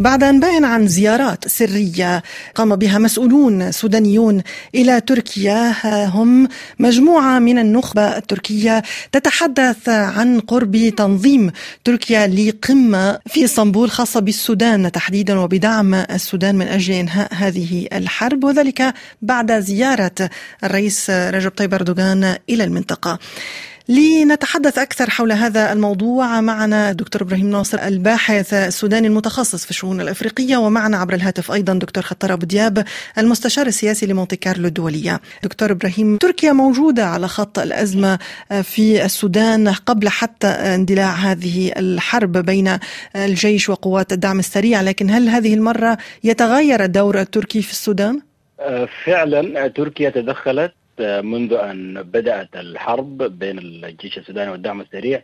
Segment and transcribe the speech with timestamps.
[0.00, 2.22] بعد أنباء عن زيارات سرية
[2.54, 4.42] قام بها مسؤولون سودانيون
[4.74, 5.74] إلى تركيا
[6.06, 8.82] هم مجموعة من النخبة التركية
[9.12, 11.50] تتحدث عن قرب تنظيم
[11.84, 18.94] تركيا لقمة في إسطنبول خاصة بالسودان تحديدا وبدعم السودان من أجل إنهاء هذه الحرب وذلك
[19.22, 20.30] بعد زيارة
[20.64, 23.18] الرئيس رجب طيب أردوغان إلى المنطقة.
[23.90, 30.56] لنتحدث أكثر حول هذا الموضوع معنا دكتور إبراهيم ناصر الباحث السوداني المتخصص في الشؤون الأفريقية
[30.56, 32.84] ومعنا عبر الهاتف أيضا دكتور خطر أبو دياب
[33.18, 38.18] المستشار السياسي لمونتي كارلو الدولية دكتور إبراهيم تركيا موجودة على خط الأزمة
[38.62, 42.78] في السودان قبل حتى اندلاع هذه الحرب بين
[43.16, 48.20] الجيش وقوات الدعم السريع لكن هل هذه المرة يتغير الدور التركي في السودان؟
[49.04, 50.72] فعلا تركيا تدخلت
[51.02, 55.22] منذ أن بدأت الحرب بين الجيش السوداني والدعم السريع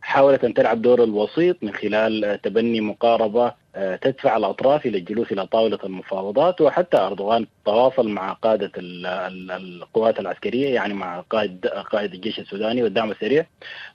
[0.00, 3.52] حاولت أن تلعب دور الوسيط من خلال تبني مقاربة
[4.02, 10.94] تدفع الأطراف إلى الجلوس إلى طاولة المفاوضات وحتى أردوغان تواصل مع قادة القوات العسكرية يعني
[10.94, 13.46] مع قائد قائد الجيش السوداني والدعم السريع.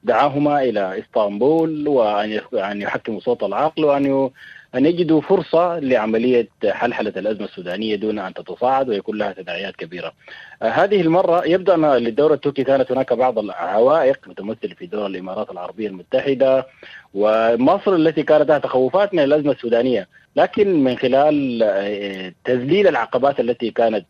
[0.04, 4.30] دعاهما إلى إسطنبول وأن يحكموا صوت العقل وأن
[4.76, 10.14] أن يجدوا فرصة لعملية حلحلة الأزمة السودانية دون أن تتصاعد ويكون لها تداعيات كبيرة.
[10.62, 15.52] آه هذه المرة يبدو أن للدورة التركي كانت هناك بعض العوائق متمثلة في دور الإمارات
[15.52, 16.68] العربية المتحدة
[17.14, 20.08] ومصر التي كانت لها تخوفات من الأزمة السودانية.
[20.36, 24.06] لكن من خلال تذليل العقبات التي كانت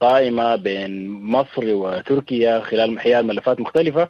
[0.00, 4.08] قائمة بين مصر وتركيا خلال حيال ملفات مختلفة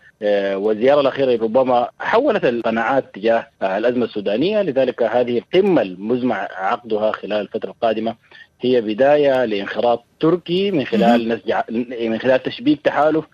[0.54, 4.62] والزيارة الأخيرة ربما حولت القناعات تجاه الأزمة السودانية.
[4.62, 8.14] لذلك هذه القمة المزمع عقدها خلال الفترة القادمة
[8.60, 11.52] هي بداية لانخراط تركي من خلال نسج
[12.08, 13.24] من خلال تشبيك تحالف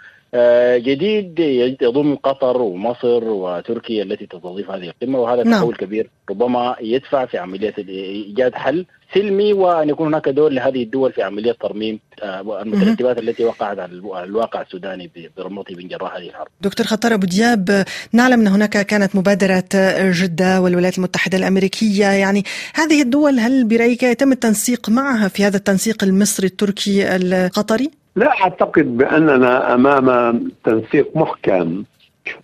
[0.76, 1.38] جديد
[1.82, 5.60] يضم قطر ومصر وتركيا التي تستضيف هذه القمة وهذا نعم.
[5.60, 11.12] تحول كبير ربما يدفع في عمليه إيجاد حل سلمي وأن يكون هناك دور لهذه الدول
[11.12, 12.00] في عمليه ترميم
[12.62, 13.92] المترتبات التي وقعت على
[14.24, 16.48] الواقع السوداني برمته من جراء هذه الحرب.
[16.60, 19.64] دكتور خطر أبو دياب نعلم أن هناك كانت مبادره
[20.10, 22.44] جدة والولايات المتحدة الأمريكية يعني
[22.74, 28.96] هذه الدول هل برأيك يتم التنسيق معها في هذا التنسيق المصري التركي القطري؟ لا أعتقد
[28.96, 31.84] بأننا أمام تنسيق محكم.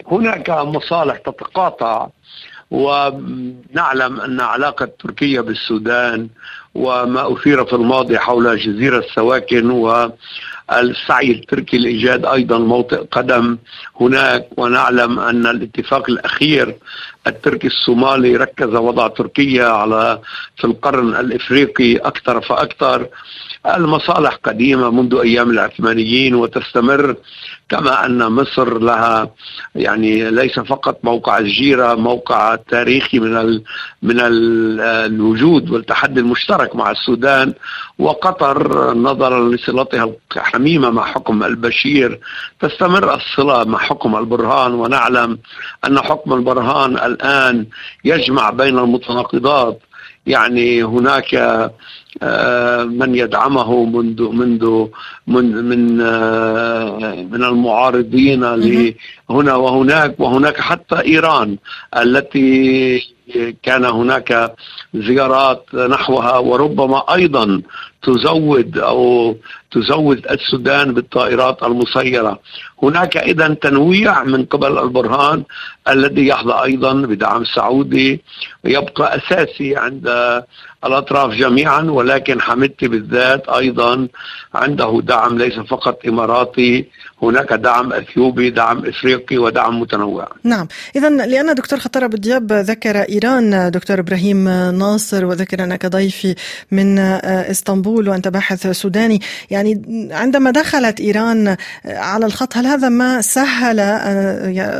[0.06, 2.08] هناك مصالح تتقاطع
[2.70, 6.28] ونعلم أن علاقة تركيا بالسودان
[6.74, 13.58] وما أثير في الماضي حول جزيرة السواكن والسعي التركي لإيجاد أيضا موطئ قدم
[14.00, 14.46] هناك.
[14.56, 16.76] ونعلم أن الاتفاق الأخير
[17.26, 20.18] التركي الصومالي ركز وضع تركيا على
[20.56, 23.06] في القرن الإفريقي أكثر فأكثر.
[23.66, 27.16] المصالح قديمة منذ أيام العثمانيين وتستمر
[27.68, 29.30] كما أن مصر لها
[29.74, 33.62] يعني ليس فقط موقع الجيرة موقع تاريخي من ال
[34.02, 37.54] من ال الوجود والتحدي المشترك مع السودان
[37.98, 42.20] وقطر نظرا لصلتها الحميمة مع حكم البشير.
[42.60, 45.38] تستمر الصلة مع حكم البرهان ونعلم
[45.86, 47.66] أن حكم البرهان الآن
[48.04, 49.80] يجمع بين المتناقضات.
[50.26, 51.34] يعني هناك
[52.84, 54.86] من يدعمه منذ منذ
[55.26, 55.96] من من
[57.32, 58.44] من المعارضين
[59.30, 61.56] هنا وهناك وهناك حتى إيران
[61.96, 63.17] التي
[63.62, 64.54] كان هناك
[64.94, 67.62] زيارات نحوها وربما أيضا
[68.02, 69.36] تزود أو
[69.70, 72.40] تزود السودان بالطائرات المسيرة.
[72.82, 75.44] هناك إذا تنويع من قبل البرهان
[75.88, 78.20] الذي يحظى أيضا بدعم سعودي
[78.64, 80.06] ويبقى أساسي عند
[80.84, 84.08] الأطراف جميعا ولكن حمدتي بالذات أيضا
[84.54, 86.86] عنده دعم ليس فقط إماراتي
[87.22, 90.28] هناك دعم أثيوبي دعم إفريقي ودعم متنوع.
[90.44, 90.68] نعم.
[90.96, 94.48] اذا لأن دكتور خطر أبو دياب ذكر إيران دكتور إبراهيم
[94.78, 96.34] ناصر وذكر أنك ضيفي
[96.72, 97.87] من إسطنبول.
[97.88, 99.82] وأنت باحث سوداني يعني
[100.12, 103.78] عندما دخلت إيران على الخط هل هذا ما سهل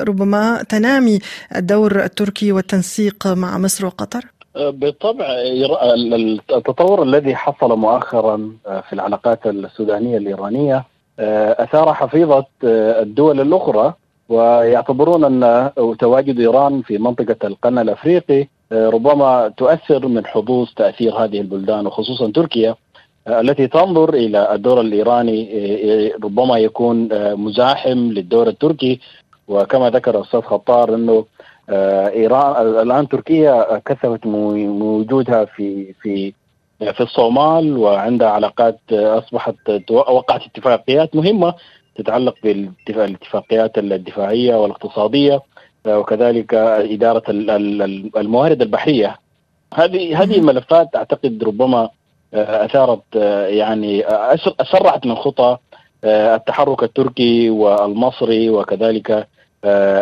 [0.08, 1.18] ربما تنامي
[1.56, 4.24] الدور التركي والتنسيق مع مصر وقطر؟
[4.56, 5.26] بالطبع
[6.50, 10.84] التطور الذي حصل مؤخرا في العلاقات السودانية الإيرانية
[11.58, 13.94] أثار حفيظة الدول الأخرى
[14.28, 21.86] ويعتبرون أن تواجد إيران في منطقة القرن الأفريقي ربما تؤثر من حدوث تأثير هذه البلدان
[21.86, 22.74] وخصوصا تركيا
[23.28, 29.00] التي تنظر إلى الدور الإيراني ربما يكون مزاحم للدور التركي.
[29.48, 31.24] وكما ذكر الأستاذ خطار إنه
[31.70, 36.32] إيران الآن تركيا كثفت وجودها في في
[36.78, 39.56] في الصومال وعندها علاقات أصبحت
[39.90, 41.54] وقعت اتفاقيات مهمة
[41.96, 42.34] تتعلق
[42.86, 45.40] بالاتفاقيات الدفاعية والاقتصادية
[45.86, 47.22] وكذلك إدارة
[48.16, 49.16] الموارد البحرية.
[49.74, 51.88] هذه هذه ملفات أعتقد ربما
[52.34, 53.16] أثارت
[53.48, 54.04] يعني
[54.60, 55.56] أسرعت من خطى
[56.04, 59.28] التحرك التركي والمصري وكذلك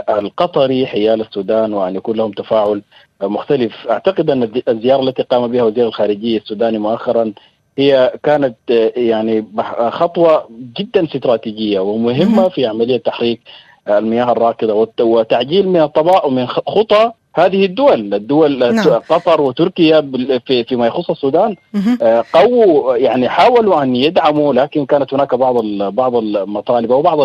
[0.09, 2.83] القطري حيال السودان وأن يكون لهم تفاعل
[3.23, 3.87] مختلف.
[3.91, 7.33] أعتقد أن الزيارة التي قام بها وزير الخارجية السوداني مؤخرا
[7.79, 8.57] هي كانت
[8.97, 9.47] يعني
[9.91, 13.41] خطوة جدا استراتيجية ومهمة في عملية تحريك
[13.89, 18.89] المياه الراكدة وتعجيل من الطبائع ومن خطى هذه الدول الدول نعم.
[18.89, 20.11] قطر وتركيا
[20.69, 21.57] فيما يخص السودان
[22.03, 27.19] آه، قووا يعني حاولوا أن يدعموا لكن كانت هناك بعض بعض المطالب أو بعض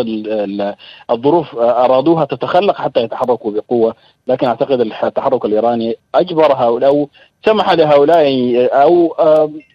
[1.12, 3.96] الظروف أرادوها تتخلق حتى يتحركوا بقوة
[4.28, 7.10] لكن أعتقد التحرك الإيراني أجبر هؤلاء أو
[7.46, 8.26] سمح لهؤلاء
[8.74, 9.16] أو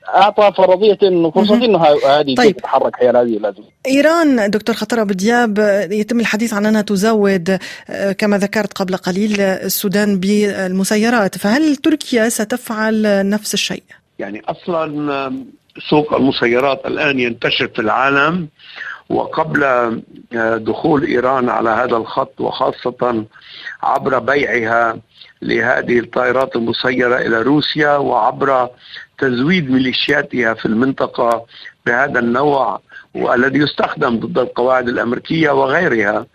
[0.08, 2.56] أعطى فرضية انه فرصة إنه هذه طيب.
[2.56, 3.64] تتحرك حيال هذه الازمه.
[3.87, 5.58] إيران دكتور خطر ابو دياب
[5.90, 7.58] يتم الحديث عن أنها تزود
[7.90, 13.82] آه، كما ذكرت قبل قليل السودان بالمسيرات، فهل تركيا ستفعل نفس الشيء؟
[14.19, 15.46] يعني أصلا
[15.90, 18.48] سوق المسيرات الآن ينتشر في العالم
[19.08, 23.25] وقبل آه، دخول إيران على هذا الخط وخاصة
[23.82, 24.99] عبر بيعها
[25.43, 28.69] لهذه الطائرات المسيرة إلى روسيا وعبر
[29.19, 31.47] تزويد ميليشياتها في المنطقة
[31.87, 32.81] بهذا النوع
[33.14, 36.26] والذي يستخدم ضد القواعد الأمريكية وغيرها.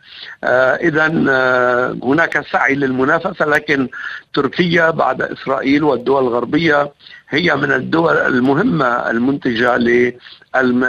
[0.44, 3.88] آه اذا آه هناك سعي للمنافسة لكن
[4.34, 6.92] تركيا بعد إسرائيل والدول الغربية
[7.30, 9.78] هي من الدول المهمة المنتجة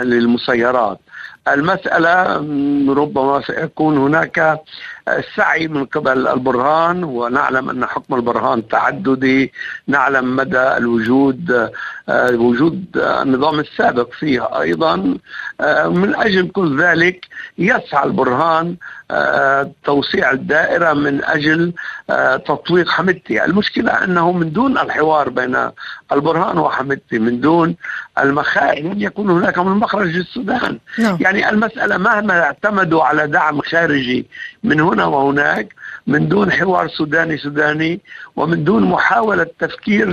[0.03, 0.99] للمسيرات.
[1.47, 2.37] المسألة
[2.93, 4.61] ربما سيكون هناك
[5.35, 9.51] سعي من قبل البرهان ونعلم أن حكم البرهان تعددي
[9.87, 11.69] نعلم مدى الوجود
[12.33, 14.95] وجود النظام السابق فيه أيضا.
[15.85, 17.25] من أجل كل ذلك
[17.57, 18.75] يسعى البرهان
[19.83, 21.73] توسيع الدائرة من أجل
[22.45, 25.69] تطويق حمدتي المشكلة أنه من دون الحوار بين
[26.11, 27.75] البرهان وحمدتي من دون
[28.19, 30.79] المخارج لن يكون هناك من مخرج للسودان.
[30.99, 31.17] نعم.
[31.21, 34.27] يعني المسألة مهما اعتمدوا على دعم خارجي
[34.63, 35.73] من هنا وهناك
[36.07, 38.01] من دون حوار سوداني سوداني
[38.35, 40.07] ومن دون محاولة تفكير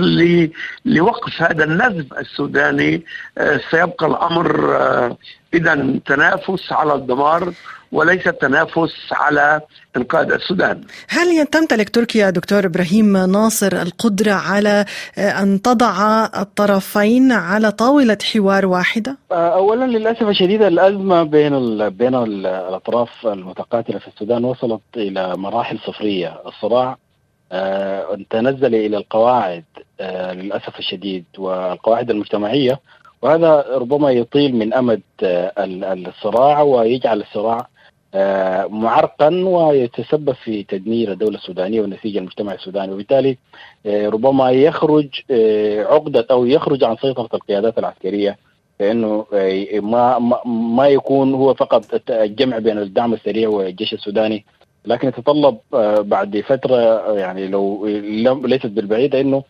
[0.85, 3.03] لوقف هذا النزف السوداني
[3.37, 5.17] آه، سيبقى الأمر آه،
[5.53, 7.53] إذا تنافس على الدمار
[7.91, 9.61] وليس التنافس على
[9.97, 10.81] إنقاذ السودان.
[11.09, 14.85] هل تمتلك تركيا دكتور إبراهيم ناصر القدرة على
[15.17, 22.45] أن تضع الطرفين على طاولة حوار واحدة؟ اولا للأسف الشديد الأزمة بين ال بين ال
[22.45, 27.00] الأطراف المتقاتلة في السودان وصلت إلى مراحل صفرية، الصراع آه
[28.29, 29.63] تنزل إلى القواعد
[29.99, 32.79] آه للأسف الشديد والقواعد المجتمعية
[33.21, 37.67] وهذا ربما يطيل من أمد آه الصراع ويجعل الصراع
[38.13, 42.93] آه، معرقا ويتسبب في تدمير الدولة السودانية ونسيج المجتمع السوداني.
[42.93, 43.37] وبالتالي
[43.85, 48.37] آه، ربما يخرج آه، عقدة أو يخرج عن سيطرة القيادات العسكرية
[48.79, 49.25] فإنه
[49.81, 54.45] ما ما يكون هو فقط الجمع بين الدعم السريع والجيش السوداني
[54.85, 55.57] لكن يتطلب
[55.99, 56.77] بعد فترة
[57.17, 57.85] يعني لو
[58.45, 59.43] ليست بالبعيدة أنه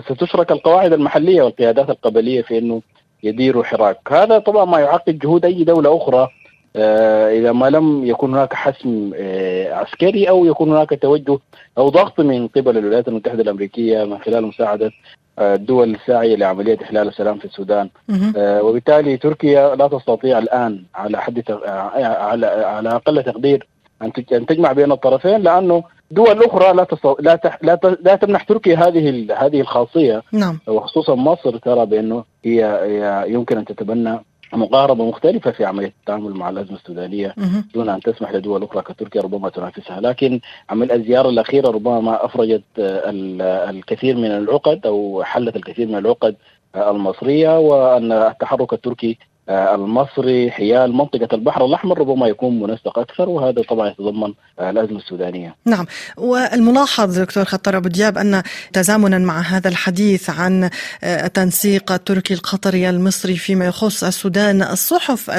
[0.00, 2.82] ستشرك القواعد المحلية والقيادات القبلية في أنه
[3.22, 3.98] يديروا حراك.
[4.10, 6.28] هذا طبعا ما يعقد جهود أي دولة أخرى
[6.76, 11.38] آه، إذا ما لم يكون هناك حسم آه، عسكري أو يكون هناك توجه
[11.78, 14.90] أو ضغط من قبل الولايات المتحدة الأمريكية من خلال مساعدة
[15.38, 17.90] آه، الدول الساعية لعملية إحلال السلام في السودان.
[18.38, 23.66] وبالتالي تركيا لا تستطيع الآن على حد على على أقل تقدير
[24.02, 24.12] أن
[24.46, 26.86] تجمع بين الطرفين لأنه دول أخرى لا
[27.20, 27.58] لا تح...
[27.62, 27.98] لا, ت...
[28.02, 29.32] لا تمنح تركيا هذه ال...
[29.32, 30.22] هذه الخاصية.
[30.32, 30.58] نعم.
[30.68, 32.64] وخصوصا مصر ترى بأنه هي...
[32.64, 34.18] هي يمكن أن تتبنى
[34.52, 37.34] مقاربة مختلفة في عملية التعامل مع الازمه السودانية
[37.74, 40.40] دون أن تسمح لدول أخرى كتركيا ربما تنافسها، لكن
[40.70, 46.36] عمل الزيارة الأخيرة ربما أفرجت الكثير من العقد أو حلت الكثير من العقد
[46.76, 49.18] المصرية وأن التحرك التركي
[49.50, 51.64] المصري حيال منطقة البحر.
[51.64, 55.54] الأحمر ربما يكون منسق أكثر وهذا طبعا يتضمن آه، الأزمة السودانية.
[55.66, 55.86] نعم.
[56.16, 58.42] والملاحظ دكتور خطر أبو دياب أن
[58.72, 65.30] تزامنا مع هذا الحديث عن آه، التنسيق التركي القطري المصري فيما يخص السودان الصحف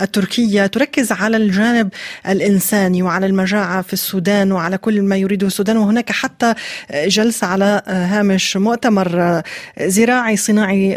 [0.00, 1.88] التركية تركز على الجانب
[2.28, 5.76] الإنساني وعلى المجاعة في السودان وعلى كل ما يريده السودان.
[5.76, 6.54] وهناك حتى
[6.94, 9.42] جلسة على هامش مؤتمر
[9.80, 10.96] زراعي صناعي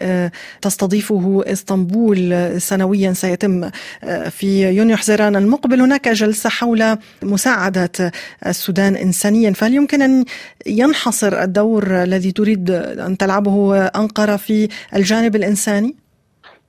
[0.62, 3.70] تستضيفه إسطنبول سنويا سيتم
[4.04, 8.12] آه، في يونيو حزيران المقبل هناك جلسة حول مساعدة
[8.46, 10.26] السودان إنسانيا فهل يمكن أن
[10.66, 15.96] ينحصر الدور الذي تريد أن تلعبه أنقرة في الجانب الإنساني؟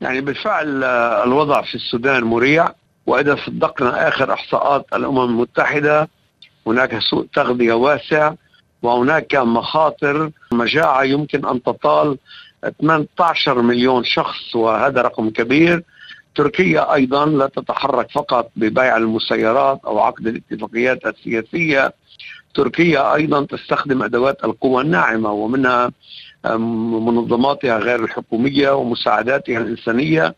[0.01, 2.69] يعني بالفعل آه، الوضع في السودان مريع
[3.07, 6.09] وإذا صدقنا آخر إحصاءات الأمم المتحدة
[6.67, 8.33] هناك سوء تغذية واسع
[8.83, 12.19] وهناك مخاطر مجاعة يمكن أن تطال
[12.83, 15.83] 18 مليون شخص وهذا رقم كبير.
[16.35, 21.93] تركيا أيضا لا تتحرك فقط ببيع المسيرات أو عقد الاتفاقيات السياسية.
[22.55, 25.91] تركيا أيضا تستخدم أدوات القوى الناعمة ومنها
[26.45, 30.35] منظماتها غير الحكومية ومساعداتها الإنسانية.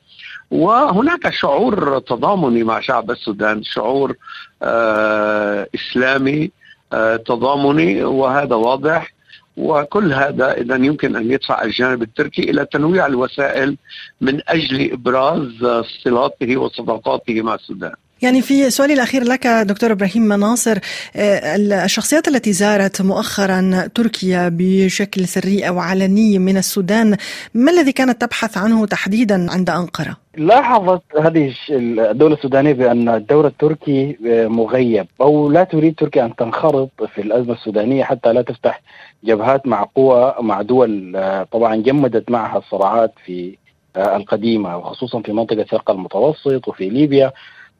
[0.51, 4.17] وهناك شعور تضامني مع شعب السودان شعور
[4.63, 6.51] آه إسلامي
[6.93, 9.13] آه تضامني وهذا واضح.
[9.61, 13.77] وكل هذا إذا يمكن أن يدفع الجانب التركي إلى تنويع الوسائل
[14.21, 17.95] من أجل إبراز صلاته وصداقاته مع السودان.
[18.23, 20.79] يعني في سؤالي الأخير لك دكتور إبراهيم ناصر
[21.17, 27.17] آه، الشخصيات التي زارت مؤخرا تركيا بشكل سري أو علني من السودان
[27.55, 34.17] ما الذي كانت تبحث عنه تحديدا عند أنقرة؟ لاحظت هذه الدولة السودانية بأن الدور التركي
[34.27, 38.83] آه، مغيب أو لا تريد تركيا أن تنخرط في الأزمة السودانية حتى لا تفتح
[39.25, 43.57] جبهات مع قوى مع دول آه، طبعا جمدت معها الصراعات في
[43.97, 47.33] القديمة وخصوصا في منطقة الشرق المتوسط وفي ليبيا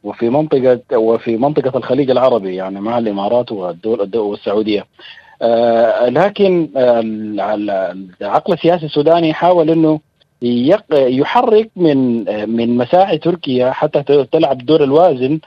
[0.03, 4.85] وفي منطقة وفي منطقة الخليج العربي يعني مع الإمارات والدول والسعودية.
[5.41, 6.99] آه لكن آه
[8.21, 9.99] العقل السياسي السوداني حاول إنه
[10.93, 15.39] يحرك من آه من مساعي تركيا حتى تلعب الدور الوازن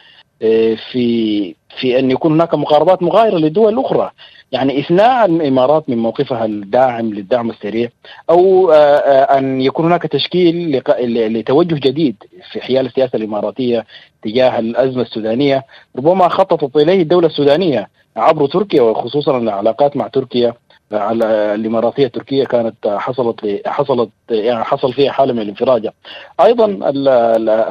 [0.93, 4.11] في في أن يكون هناك مقاربات مغايرة لدول أخرى.
[4.53, 7.89] يعني إثناء الإمارات من موقفها الداعم للدعم السريع
[8.31, 12.17] أو آه، آه، أن يكون هناك تشكيل لتوجه جديد
[12.53, 13.85] في حيال السياسة الإماراتية
[14.23, 15.65] تجاه الأزمة السودانية.
[15.97, 20.55] ربما خططت إليه الدولة السودانية عبر تركيا وخصوصا العلاقات مع تركيا.
[20.93, 25.93] على الإماراتية التركية كانت حصلت حصلت يعني حصل فيها حالة من الانفراجة.
[26.41, 26.79] أيضا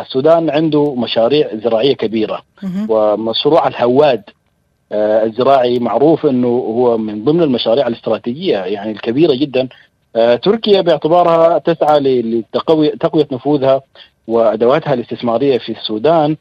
[0.01, 2.41] السودان عنده مشاريع زراعية كبيرة
[2.89, 4.24] ومشروع الهواد
[4.91, 9.67] آه، الزراعي معروف إنه هو من ضمن المشاريع الاستراتيجية يعني الكبيرة جدا.
[10.15, 13.82] آه، تركيا باعتبارها تسعى لتقويه نفوذها
[14.27, 16.38] وأدواتها الاستثمارية في السودان.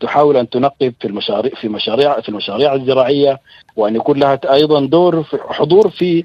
[0.00, 3.40] تحاول أن تنقب في المشاريع في مشاريع في المشاريع الزراعية
[3.76, 6.24] وأن يكون لها أيضا دور في حضور في آه،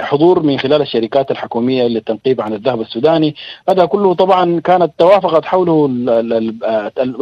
[0.00, 3.34] حضور من خلال الشركات الحكوميه للتنقيب عن الذهب السوداني
[3.68, 5.88] هذا كله طبعا كانت توافقت حوله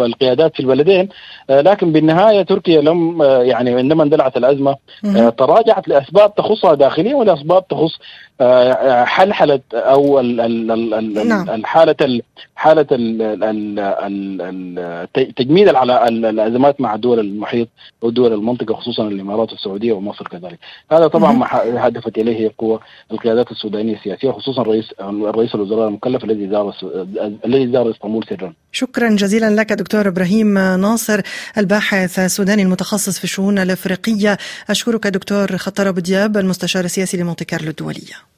[0.06, 1.08] القيادات في البلدين
[1.50, 4.76] آه، لكن بالنهايه تركيا لم يعني عندما اندلعت الازمه
[5.38, 7.98] تراجعت لاسباب تخصها داخليا ولاسباب تخص
[9.04, 11.50] حلحله أو نعم.
[11.50, 12.22] الحاله
[12.54, 12.82] حاله
[15.36, 17.68] تجميد الازمات مع دول المحيط
[18.02, 20.58] ودول المنطقة خصوصا الامارات والسعوديه ومصر كذلك
[20.92, 21.46] هذا طبعا ما
[21.86, 22.80] هدفت إليه قوى
[23.12, 24.84] القيادات السودانية السياسية خصوصا رئيس
[25.38, 26.74] رئيس الوزراء المكلف الذي زار
[27.44, 28.52] الذي زار إسطنبول سرا.
[28.72, 31.20] شكرا جزيلا لك دكتور إبراهيم ناصر
[31.58, 34.36] الباحث السوداني المتخصص في الشؤون الأفريقية.
[34.70, 38.30] أشكرك دكتور خطر ابو دياب المستشار السياسي لمونتي كارلو الدولية.